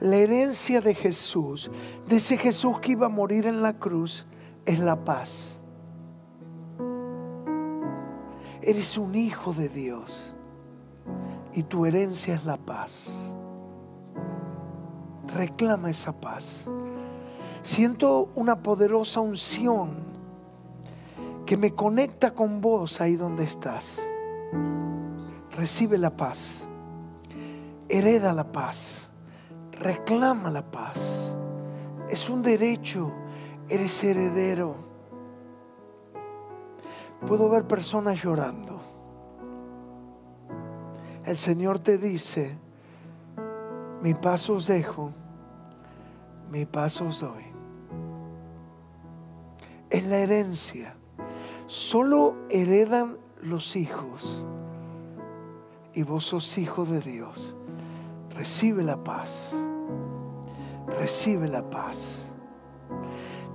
la 0.00 0.16
herencia 0.16 0.80
de 0.80 0.94
Jesús, 0.94 1.70
de 2.06 2.16
ese 2.16 2.36
Jesús 2.36 2.80
que 2.80 2.92
iba 2.92 3.06
a 3.06 3.10
morir 3.10 3.46
en 3.46 3.62
la 3.62 3.78
cruz, 3.78 4.26
es 4.66 4.80
la 4.80 5.04
paz. 5.04 5.60
Eres 8.60 8.98
un 8.98 9.14
hijo 9.14 9.54
de 9.54 9.68
Dios 9.68 10.34
y 11.54 11.62
tu 11.62 11.86
herencia 11.86 12.34
es 12.34 12.44
la 12.44 12.58
paz. 12.58 13.12
Reclama 15.28 15.90
esa 15.90 16.12
paz. 16.12 16.68
Siento 17.68 18.30
una 18.34 18.62
poderosa 18.62 19.20
unción 19.20 19.90
que 21.44 21.58
me 21.58 21.74
conecta 21.74 22.30
con 22.30 22.62
vos 22.62 22.98
ahí 23.02 23.14
donde 23.14 23.44
estás. 23.44 24.00
Recibe 25.50 25.98
la 25.98 26.16
paz. 26.16 26.66
Hereda 27.90 28.32
la 28.32 28.50
paz. 28.50 29.10
Reclama 29.72 30.50
la 30.50 30.62
paz. 30.62 31.34
Es 32.08 32.30
un 32.30 32.40
derecho. 32.40 33.12
Eres 33.68 34.02
heredero. 34.02 34.74
Puedo 37.26 37.50
ver 37.50 37.66
personas 37.66 38.22
llorando. 38.22 38.80
El 41.26 41.36
Señor 41.36 41.80
te 41.80 41.98
dice, 41.98 42.56
mi 44.00 44.14
paso 44.14 44.54
os 44.54 44.68
dejo, 44.68 45.12
mi 46.50 46.64
paso 46.64 47.04
os 47.04 47.20
doy. 47.20 47.47
Es 49.90 50.04
la 50.04 50.18
herencia. 50.18 50.94
Solo 51.66 52.36
heredan 52.50 53.18
los 53.42 53.76
hijos. 53.76 54.42
Y 55.94 56.02
vos 56.02 56.26
sos 56.26 56.58
hijo 56.58 56.84
de 56.84 57.00
Dios. 57.00 57.56
Recibe 58.34 58.82
la 58.82 59.02
paz. 59.02 59.54
Recibe 60.86 61.48
la 61.48 61.68
paz. 61.68 62.32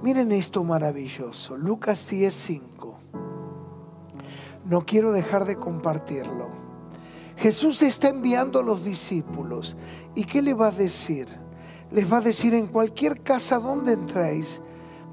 Miren 0.01 0.31
esto 0.31 0.63
maravilloso. 0.63 1.55
Lucas 1.55 2.11
10:5. 2.11 2.95
No 4.65 4.85
quiero 4.85 5.11
dejar 5.11 5.45
de 5.45 5.55
compartirlo. 5.55 6.49
Jesús 7.37 7.81
está 7.81 8.09
enviando 8.09 8.59
a 8.59 8.63
los 8.63 8.83
discípulos. 8.83 9.75
¿Y 10.15 10.23
qué 10.25 10.41
le 10.41 10.53
va 10.53 10.67
a 10.67 10.71
decir? 10.71 11.27
Les 11.91 12.11
va 12.11 12.17
a 12.17 12.21
decir 12.21 12.53
en 12.53 12.67
cualquier 12.67 13.21
casa 13.21 13.59
donde 13.59 13.93
entréis, 13.93 14.61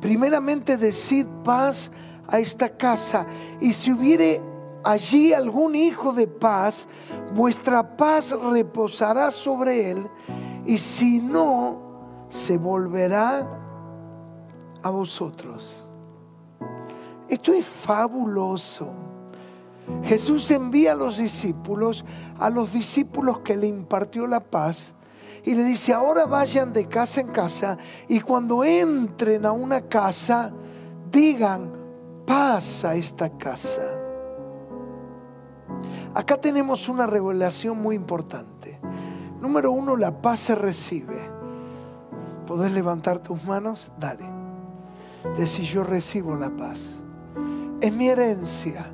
primeramente 0.01 0.77
decid 0.77 1.27
paz 1.45 1.91
a 2.29 2.39
esta 2.39 2.69
casa. 2.77 3.27
Y 3.61 3.73
si 3.73 3.93
hubiere 3.93 4.43
allí 4.85 5.33
algún 5.33 5.75
hijo 5.75 6.13
de 6.13 6.27
paz, 6.27 6.89
vuestra 7.35 7.97
paz 7.97 8.33
reposará 8.33 9.31
sobre 9.31 9.91
él. 9.91 10.07
Y 10.67 10.79
si 10.79 11.21
no, 11.21 12.27
se 12.29 12.57
volverá 12.57 13.49
a 14.83 14.91
vosotros. 14.91 15.85
Esto 17.29 17.53
es 17.53 17.65
fabuloso. 17.65 18.89
Jesús 20.05 20.51
envía 20.51 20.93
a 20.93 20.97
los 20.97 21.19
discípulos, 21.19 22.05
a 22.39 22.51
los 22.51 22.73
discípulos 22.73 23.41
que 23.41 23.57
le 23.57 23.67
impartió 23.67 24.27
la 24.27 24.41
paz, 24.41 24.95
y 25.45 25.55
le 25.55 25.65
dice, 25.65 25.93
ahora 25.93 26.27
vayan 26.27 26.73
de 26.73 26.87
casa 26.89 27.21
en 27.21 27.29
casa 27.29 27.79
y 28.09 28.21
cuando 28.21 28.65
entren 28.65 29.47
a 29.47 29.53
una 29.53 29.83
casa, 29.83 30.53
digan, 31.11 31.73
paz 32.27 32.85
a 32.85 32.95
esta 32.95 33.31
casa. 33.31 33.83
Acá 36.15 36.37
tenemos 36.37 36.89
una 36.89 37.07
revelación 37.07 37.81
muy 37.81 37.97
importante. 37.97 38.79
Número 39.41 39.73
uno, 39.73 39.97
la 39.97 40.21
paz 40.21 40.41
se 40.41 40.55
recibe. 40.55 41.19
¿Podés 42.47 42.73
levantar 42.73 43.21
tus 43.21 43.45
manos? 43.45 43.93
Dale. 43.99 44.29
Decir 45.37 45.65
yo 45.65 45.85
recibo 45.85 46.35
la 46.35 46.51
paz. 46.51 47.03
Es 47.81 47.93
mi 47.93 48.09
herencia 48.09 48.93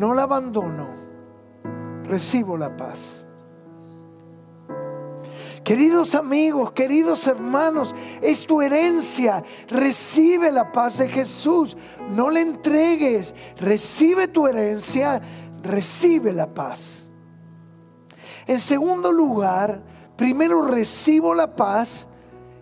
no 0.00 0.14
la 0.14 0.22
abandono, 0.22 0.88
recibo 2.04 2.56
la 2.56 2.74
paz. 2.74 3.26
Queridos 5.70 6.16
amigos, 6.16 6.72
queridos 6.72 7.28
hermanos, 7.28 7.94
es 8.20 8.44
tu 8.44 8.60
herencia. 8.60 9.44
Recibe 9.68 10.50
la 10.50 10.72
paz 10.72 10.98
de 10.98 11.08
Jesús. 11.08 11.76
No 12.08 12.28
le 12.28 12.40
entregues. 12.40 13.36
Recibe 13.56 14.26
tu 14.26 14.48
herencia. 14.48 15.22
Recibe 15.62 16.32
la 16.32 16.52
paz. 16.52 17.06
En 18.48 18.58
segundo 18.58 19.12
lugar, 19.12 19.80
primero 20.16 20.66
recibo 20.66 21.34
la 21.34 21.54
paz 21.54 22.08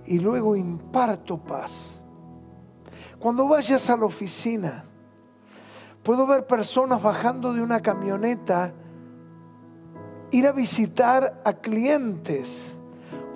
y 0.05 0.19
luego 0.19 0.55
imparto 0.55 1.39
paz. 1.39 2.03
Cuando 3.19 3.49
vayas 3.49 3.89
a 3.89 3.97
la 3.97 4.05
oficina, 4.05 4.85
Puedo 6.03 6.27
ver 6.27 6.47
personas 6.47 7.03
bajando 7.03 7.55
de 7.55 7.63
una 7.63 7.81
camioneta, 7.81 8.75
ir 10.31 10.47
a 10.47 10.53
visitar 10.53 11.43
a 11.45 11.55
clientes. 11.55 12.78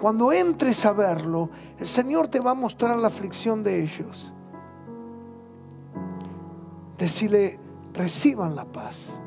Cuando 0.02 0.32
entres 0.32 0.84
a 0.84 0.92
verlo, 0.92 1.48
el 1.78 1.86
Señor 1.86 2.26
te 2.26 2.40
va 2.40 2.50
a 2.50 2.54
mostrar 2.54 2.98
la 2.98 3.06
aflicción 3.06 3.62
de 3.62 3.84
ellos. 3.84 4.34
Decirle, 6.98 7.60
reciban 7.92 8.56
la 8.56 8.64
paz. 8.64 9.20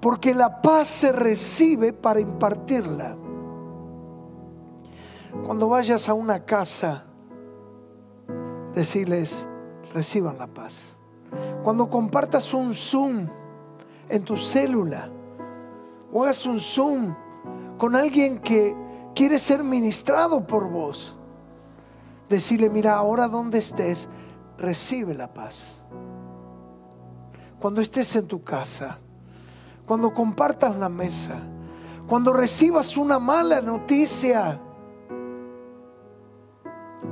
Porque 0.00 0.32
la 0.32 0.62
paz 0.62 0.86
se 0.86 1.10
recibe 1.10 1.92
para 1.92 2.20
impartirla. 2.20 3.16
Cuando 5.44 5.70
vayas 5.70 6.08
a 6.08 6.14
una 6.14 6.44
casa, 6.44 7.06
decirles, 8.74 9.48
reciban 9.92 10.38
la 10.38 10.46
paz. 10.46 10.94
Cuando 11.64 11.90
compartas 11.90 12.54
un 12.54 12.74
Zoom 12.74 13.26
en 14.08 14.22
tu 14.22 14.36
célula 14.36 15.10
o 16.12 16.22
hagas 16.22 16.46
un 16.46 16.60
Zoom 16.60 17.12
con 17.76 17.96
alguien 17.96 18.38
que 18.38 18.85
quiere 19.16 19.38
ser 19.38 19.64
ministrado 19.64 20.46
por 20.46 20.68
vos, 20.68 21.16
decirle, 22.28 22.68
mira, 22.68 22.94
ahora 22.94 23.26
donde 23.26 23.58
estés, 23.58 24.08
recibe 24.58 25.14
la 25.14 25.32
paz. 25.32 25.82
Cuando 27.58 27.80
estés 27.80 28.14
en 28.14 28.26
tu 28.26 28.44
casa, 28.44 28.98
cuando 29.86 30.12
compartas 30.12 30.76
la 30.76 30.90
mesa, 30.90 31.34
cuando 32.06 32.34
recibas 32.34 32.96
una 32.98 33.18
mala 33.18 33.62
noticia, 33.62 34.60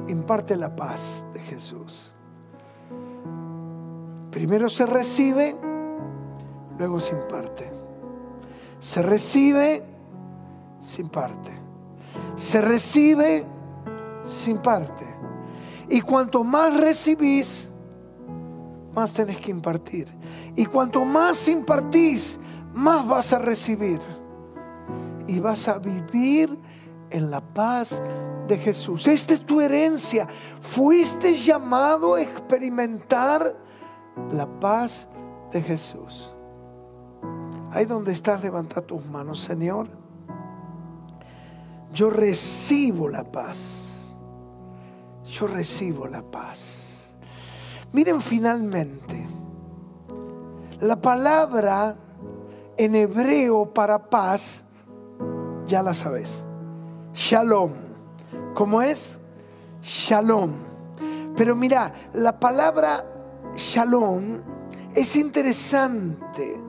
imparte 0.06 0.56
la 0.56 0.76
paz 0.76 1.24
de 1.32 1.40
Jesús. 1.40 2.14
Primero 4.30 4.68
se 4.68 4.84
recibe, 4.84 5.56
luego 6.76 7.00
se 7.00 7.14
imparte. 7.14 7.70
Se 8.78 9.00
recibe, 9.00 9.82
se 10.80 11.00
imparte. 11.00 11.63
Se 12.36 12.60
recibe, 12.60 13.46
se 14.24 14.50
imparte. 14.50 15.06
Y 15.88 16.00
cuanto 16.00 16.42
más 16.42 16.76
recibís, 16.76 17.72
más 18.94 19.12
tenés 19.12 19.40
que 19.40 19.50
impartir. 19.50 20.08
Y 20.56 20.64
cuanto 20.66 21.04
más 21.04 21.48
impartís, 21.48 22.38
más 22.72 23.06
vas 23.06 23.32
a 23.32 23.38
recibir. 23.38 24.00
Y 25.26 25.40
vas 25.40 25.68
a 25.68 25.78
vivir 25.78 26.58
en 27.10 27.30
la 27.30 27.40
paz 27.40 28.02
de 28.48 28.58
Jesús. 28.58 29.06
Esta 29.06 29.34
es 29.34 29.42
tu 29.44 29.60
herencia. 29.60 30.26
Fuiste 30.60 31.34
llamado 31.34 32.14
a 32.14 32.22
experimentar 32.22 33.56
la 34.32 34.46
paz 34.60 35.08
de 35.52 35.62
Jesús. 35.62 36.32
Ahí 37.72 37.86
donde 37.86 38.12
estás, 38.12 38.42
levanta 38.42 38.80
tus 38.80 39.04
manos, 39.06 39.40
Señor. 39.40 40.03
Yo 41.94 42.10
recibo 42.10 43.08
la 43.08 43.24
paz. 43.24 44.12
Yo 45.26 45.46
recibo 45.46 46.06
la 46.06 46.22
paz. 46.22 47.14
Miren 47.92 48.20
finalmente, 48.20 49.24
la 50.80 51.00
palabra 51.00 51.96
en 52.76 52.96
hebreo 52.96 53.72
para 53.72 54.10
paz, 54.10 54.64
ya 55.66 55.82
la 55.82 55.94
sabes. 55.94 56.44
Shalom. 57.14 57.70
¿Cómo 58.54 58.82
es? 58.82 59.20
Shalom. 59.82 60.50
Pero 61.36 61.54
mira, 61.54 61.92
la 62.12 62.38
palabra 62.38 63.04
shalom 63.56 64.40
es 64.94 65.16
interesante, 65.16 66.60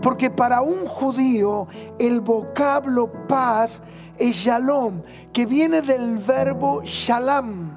porque 0.00 0.30
para 0.30 0.62
un 0.62 0.86
judío 0.86 1.66
el 1.98 2.20
vocablo 2.20 3.10
paz 3.26 3.82
es 4.28 4.36
shalom, 4.36 5.02
que 5.32 5.46
viene 5.46 5.82
del 5.82 6.16
verbo 6.18 6.82
shalom. 6.82 7.70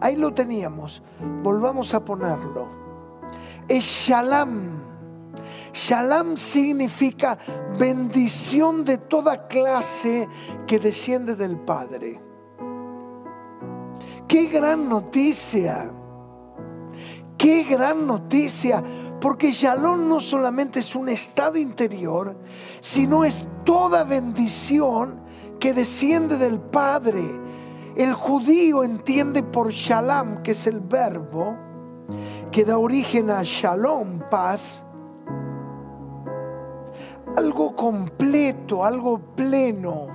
Ahí 0.00 0.16
lo 0.16 0.32
teníamos, 0.32 1.02
volvamos 1.42 1.94
a 1.94 2.04
ponerlo. 2.04 2.68
Es 3.68 3.84
shalom. 3.84 4.80
Shalom 5.72 6.36
significa 6.36 7.38
bendición 7.78 8.84
de 8.84 8.98
toda 8.98 9.46
clase 9.46 10.28
que 10.66 10.78
desciende 10.78 11.34
del 11.34 11.58
Padre. 11.58 12.20
Qué 14.28 14.46
gran 14.46 14.88
noticia 14.88 15.92
Qué 17.42 17.64
gran 17.64 18.06
noticia, 18.06 18.84
porque 19.20 19.50
Shalom 19.50 20.08
no 20.08 20.20
solamente 20.20 20.78
es 20.78 20.94
un 20.94 21.08
estado 21.08 21.58
interior, 21.58 22.36
sino 22.78 23.24
es 23.24 23.44
toda 23.64 24.04
bendición 24.04 25.21
que 25.62 25.72
desciende 25.72 26.38
del 26.38 26.58
Padre. 26.58 27.22
El 27.94 28.14
judío 28.14 28.82
entiende 28.82 29.44
por 29.44 29.70
Shalom, 29.70 30.42
que 30.42 30.50
es 30.50 30.66
el 30.66 30.80
verbo, 30.80 31.56
que 32.50 32.64
da 32.64 32.78
origen 32.78 33.30
a 33.30 33.44
shalom, 33.44 34.28
paz, 34.28 34.84
algo 37.36 37.76
completo, 37.76 38.84
algo 38.84 39.20
pleno, 39.36 40.08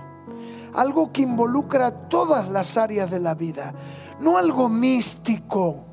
algo 0.74 1.14
que 1.14 1.22
involucra 1.22 2.10
todas 2.10 2.50
las 2.50 2.76
áreas 2.76 3.10
de 3.10 3.22
la 3.22 3.34
vida, 3.34 3.74
no 4.20 4.38
algo 4.38 4.68
místico, 4.68 5.86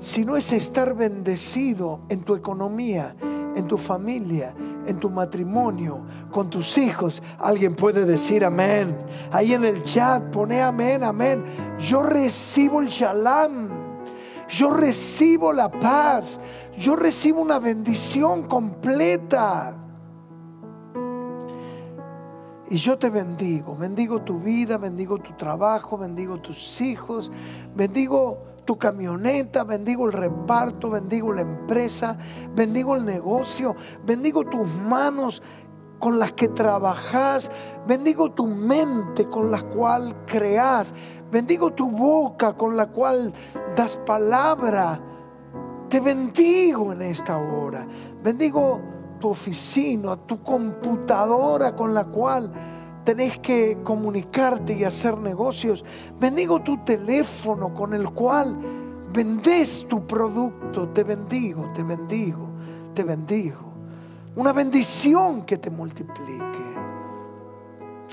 sino 0.00 0.36
es 0.36 0.52
estar 0.52 0.94
bendecido 0.94 2.00
en 2.10 2.24
tu 2.24 2.34
economía, 2.34 3.16
en 3.56 3.66
tu 3.66 3.78
familia, 3.78 4.54
en 4.86 4.98
tu 4.98 5.10
matrimonio, 5.10 6.04
con 6.30 6.50
tus 6.50 6.78
hijos. 6.78 7.22
Alguien 7.38 7.74
puede 7.74 8.04
decir 8.04 8.44
amén. 8.44 8.96
Ahí 9.30 9.52
en 9.52 9.64
el 9.64 9.82
chat 9.82 10.22
pone 10.30 10.62
amén, 10.62 11.04
amén. 11.04 11.44
Yo 11.78 12.02
recibo 12.02 12.80
el 12.80 12.88
shalom. 12.88 13.68
Yo 14.48 14.70
recibo 14.70 15.52
la 15.52 15.70
paz. 15.70 16.38
Yo 16.76 16.96
recibo 16.96 17.40
una 17.40 17.58
bendición 17.58 18.48
completa. 18.48 19.78
Y 22.72 22.76
yo 22.76 22.98
te 22.98 23.10
bendigo, 23.10 23.76
bendigo 23.76 24.22
tu 24.22 24.40
vida, 24.40 24.78
bendigo 24.78 25.18
tu 25.18 25.34
trabajo, 25.34 25.98
bendigo 25.98 26.38
tus 26.38 26.80
hijos, 26.80 27.30
bendigo 27.74 28.51
tu 28.64 28.78
camioneta, 28.78 29.64
bendigo 29.64 30.06
el 30.06 30.12
reparto, 30.12 30.90
bendigo 30.90 31.32
la 31.32 31.42
empresa, 31.42 32.16
bendigo 32.54 32.96
el 32.96 33.04
negocio, 33.04 33.74
bendigo 34.04 34.44
tus 34.44 34.66
manos 34.66 35.42
con 35.98 36.18
las 36.18 36.32
que 36.32 36.48
trabajas, 36.48 37.50
bendigo 37.86 38.32
tu 38.32 38.46
mente 38.46 39.28
con 39.28 39.50
la 39.50 39.62
cual 39.62 40.24
creas, 40.26 40.94
bendigo 41.30 41.72
tu 41.72 41.90
boca 41.90 42.54
con 42.54 42.76
la 42.76 42.88
cual 42.88 43.32
das 43.76 43.96
palabra. 43.98 45.00
Te 45.88 46.00
bendigo 46.00 46.92
en 46.92 47.02
esta 47.02 47.38
hora. 47.38 47.86
Bendigo 48.22 48.80
tu 49.20 49.28
oficina, 49.28 50.16
tu 50.16 50.42
computadora 50.42 51.76
con 51.76 51.94
la 51.94 52.04
cual 52.06 52.50
tenés 53.04 53.38
que 53.38 53.78
comunicarte 53.82 54.74
y 54.74 54.84
hacer 54.84 55.18
negocios. 55.18 55.84
Bendigo 56.18 56.62
tu 56.62 56.82
teléfono 56.84 57.74
con 57.74 57.94
el 57.94 58.10
cual 58.10 58.56
vendes 59.12 59.86
tu 59.88 60.06
producto. 60.06 60.88
Te 60.88 61.04
bendigo, 61.04 61.70
te 61.74 61.82
bendigo, 61.82 62.48
te 62.94 63.04
bendigo. 63.04 63.72
Una 64.36 64.52
bendición 64.52 65.42
que 65.42 65.58
te 65.58 65.70
multiplique. 65.70 66.42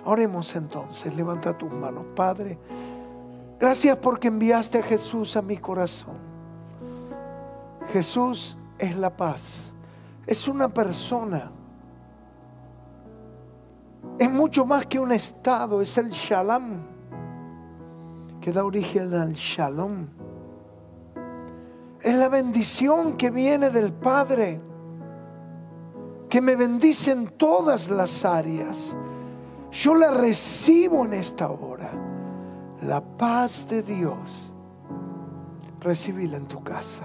Oremos 0.06 0.56
entonces, 0.56 1.16
levanta 1.16 1.58
tus 1.58 1.72
manos, 1.72 2.06
Padre. 2.16 2.58
Gracias 3.60 3.98
porque 3.98 4.30
enviaste 4.30 4.80
a 4.80 4.84
Jesús 4.84 5.36
a 5.36 5.42
mi 5.42 5.58
corazón. 5.58 6.18
Jesús 7.92 8.58
es 8.78 8.96
la 8.96 9.16
paz. 9.16 9.74
Es 10.26 10.48
una 10.48 10.70
persona 10.70 11.52
es 14.20 14.30
mucho 14.30 14.66
más 14.66 14.86
que 14.86 15.00
un 15.00 15.12
estado, 15.12 15.82
es 15.82 15.98
el 15.98 16.10
shalom, 16.10 16.82
que 18.42 18.52
da 18.52 18.66
origen 18.66 19.14
al 19.14 19.34
shalom. 19.34 20.08
Es 22.02 22.16
la 22.16 22.30
bendición 22.30 23.18
que 23.18 23.30
viene 23.30 23.70
del 23.70 23.94
Padre, 23.94 24.62
que 26.30 26.42
me 26.42 26.56
bendice 26.56 27.12
en 27.12 27.28
todas 27.28 27.90
las 27.90 28.24
áreas. 28.26 28.96
Yo 29.72 29.96
la 29.96 30.12
recibo 30.12 31.06
en 31.06 31.14
esta 31.14 31.50
hora. 31.50 31.92
La 32.82 33.02
paz 33.02 33.68
de 33.68 33.84
Dios. 33.84 34.54
Recibíla 35.82 36.38
en 36.38 36.46
tu 36.46 36.64
casa. 36.64 37.04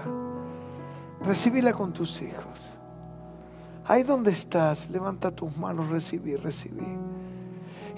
Recibíla 1.21 1.73
con 1.73 1.93
tus 1.93 2.21
hijos. 2.21 2.79
Ahí 3.87 4.03
donde 4.03 4.31
estás, 4.31 4.89
levanta 4.89 5.31
tus 5.31 5.55
manos, 5.57 5.89
recibí, 5.89 6.35
recibí. 6.35 6.97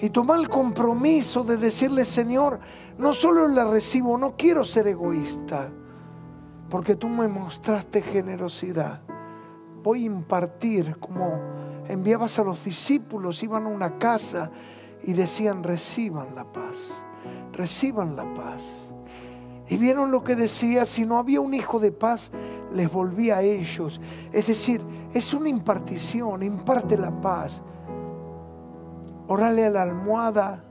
Y 0.00 0.10
toma 0.10 0.36
el 0.36 0.48
compromiso 0.48 1.42
de 1.44 1.56
decirle, 1.56 2.04
Señor, 2.04 2.60
no 2.98 3.12
solo 3.12 3.48
la 3.48 3.64
recibo, 3.64 4.18
no 4.18 4.36
quiero 4.36 4.64
ser 4.64 4.86
egoísta, 4.86 5.70
porque 6.68 6.94
tú 6.94 7.08
me 7.08 7.26
mostraste 7.26 8.02
generosidad. 8.02 9.00
Voy 9.82 10.02
a 10.02 10.06
impartir 10.06 10.98
como 10.98 11.40
enviabas 11.88 12.38
a 12.38 12.44
los 12.44 12.62
discípulos, 12.64 13.42
iban 13.42 13.64
a 13.64 13.68
una 13.68 13.98
casa 13.98 14.50
y 15.02 15.14
decían, 15.14 15.64
reciban 15.64 16.34
la 16.34 16.44
paz, 16.44 17.02
reciban 17.52 18.14
la 18.14 18.32
paz. 18.34 18.90
Y 19.70 19.78
vieron 19.78 20.10
lo 20.10 20.22
que 20.22 20.34
decía, 20.34 20.84
si 20.84 21.04
no 21.04 21.18
había 21.18 21.40
un 21.40 21.54
hijo 21.54 21.80
de 21.80 21.92
paz, 21.92 22.30
les 22.72 22.90
volvía 22.90 23.38
a 23.38 23.42
ellos. 23.42 24.00
Es 24.32 24.46
decir, 24.46 24.82
es 25.12 25.32
una 25.32 25.48
impartición, 25.48 26.42
imparte 26.42 26.96
la 26.96 27.10
paz. 27.10 27.62
Orale 29.26 29.66
a 29.66 29.70
la 29.70 29.82
almohada 29.82 30.64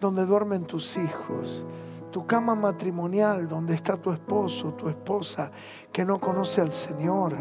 donde 0.00 0.26
duermen 0.26 0.64
tus 0.64 0.96
hijos, 0.96 1.64
tu 2.10 2.26
cama 2.26 2.54
matrimonial 2.54 3.48
donde 3.48 3.74
está 3.74 3.96
tu 3.96 4.12
esposo, 4.12 4.74
tu 4.74 4.88
esposa 4.88 5.50
que 5.92 6.04
no 6.04 6.20
conoce 6.20 6.60
al 6.60 6.72
Señor. 6.72 7.34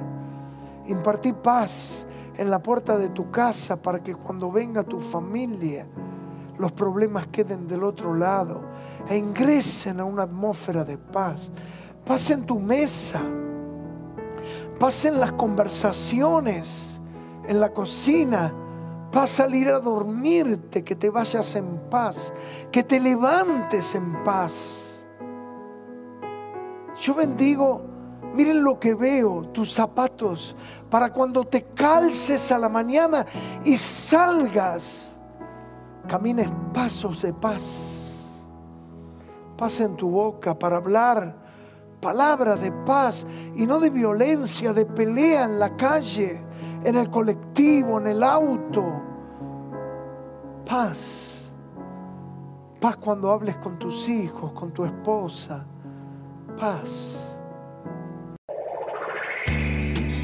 Impartí 0.87 1.33
paz 1.33 2.07
en 2.37 2.49
la 2.49 2.61
puerta 2.61 2.97
de 2.97 3.09
tu 3.09 3.31
casa 3.31 3.81
para 3.81 4.01
que 4.01 4.15
cuando 4.15 4.51
venga 4.51 4.83
tu 4.83 4.99
familia 4.99 5.87
los 6.57 6.71
problemas 6.71 7.27
queden 7.27 7.67
del 7.67 7.83
otro 7.83 8.13
lado 8.13 8.61
e 9.09 9.17
ingresen 9.17 9.99
a 9.99 10.05
una 10.05 10.23
atmósfera 10.23 10.83
de 10.83 10.97
paz. 10.97 11.51
Paz 12.05 12.29
en 12.31 12.45
tu 12.45 12.59
mesa 12.59 13.21
pasen 14.79 15.19
las 15.19 15.31
conversaciones 15.33 17.01
en 17.47 17.59
la 17.59 17.73
cocina, 17.73 18.53
a 19.21 19.27
salir 19.27 19.69
a 19.69 19.79
dormirte, 19.79 20.83
que 20.83 20.95
te 20.95 21.09
vayas 21.09 21.55
en 21.55 21.89
paz, 21.89 22.33
que 22.71 22.83
te 22.83 22.99
levantes 22.99 23.93
en 23.95 24.23
paz. 24.23 25.07
Yo 26.99 27.13
bendigo, 27.13 27.81
miren 28.33 28.63
lo 28.63 28.79
que 28.79 28.95
veo, 28.95 29.43
tus 29.49 29.71
zapatos, 29.71 30.55
para 30.89 31.13
cuando 31.13 31.45
te 31.45 31.63
calces 31.63 32.51
a 32.51 32.57
la 32.57 32.69
mañana 32.69 33.25
y 33.63 33.77
salgas, 33.77 35.19
camines 36.07 36.49
pasos 36.73 37.21
de 37.21 37.33
paz. 37.33 38.49
Paz 39.57 39.79
en 39.79 39.95
tu 39.95 40.09
boca 40.09 40.57
para 40.57 40.77
hablar 40.77 41.42
palabra 42.03 42.55
de 42.57 42.71
paz 42.71 43.25
y 43.55 43.65
no 43.65 43.79
de 43.79 43.89
violencia, 43.89 44.73
de 44.73 44.85
pelea 44.85 45.45
en 45.45 45.57
la 45.57 45.75
calle, 45.77 46.43
en 46.83 46.95
el 46.97 47.09
colectivo, 47.09 47.97
en 47.99 48.07
el 48.07 48.21
auto. 48.21 49.01
Paz. 50.65 51.49
Paz 52.81 52.97
cuando 52.97 53.31
hables 53.31 53.55
con 53.57 53.79
tus 53.79 54.09
hijos, 54.09 54.51
con 54.51 54.73
tu 54.73 54.83
esposa. 54.83 55.65
Paz. 56.59 57.17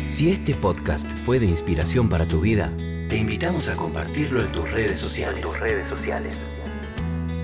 Si 0.06 0.30
este 0.30 0.54
podcast 0.56 1.08
fue 1.20 1.40
de 1.40 1.46
inspiración 1.46 2.10
para 2.10 2.28
tu 2.28 2.42
vida, 2.42 2.74
te 3.08 3.16
invitamos 3.16 3.70
a 3.70 3.74
compartirlo 3.74 4.42
en 4.42 4.52
tus 4.52 4.70
redes 4.70 4.98
sociales. 4.98 5.44
tus 5.44 5.60
redes 5.60 5.88
sociales. 5.88 6.38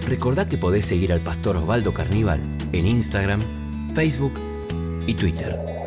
Recordá 0.08 0.48
que 0.50 0.58
podés 0.58 0.86
seguir 0.86 1.14
al 1.14 1.22
pastor 1.22 1.58
Osvaldo 1.58 1.94
Carníbal 1.94 2.42
en 2.74 2.86
Instagram, 2.86 3.40
Facebook 3.96 4.34
y 5.08 5.14
Twitter. 5.14 5.85